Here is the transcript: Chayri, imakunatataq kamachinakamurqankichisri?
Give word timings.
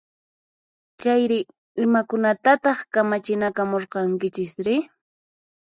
Chayri, 1.01 1.39
imakunatataq 1.85 2.79
kamachinakamurqankichisri? 2.93 4.75